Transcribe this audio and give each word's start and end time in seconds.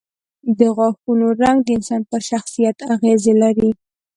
د 0.59 0.59
غاښونو 0.77 1.27
رنګ 1.41 1.57
د 1.63 1.67
انسان 1.77 2.01
پر 2.09 2.21
شخصیت 2.29 2.77
اغېز 2.93 3.23
لري. 3.43 3.71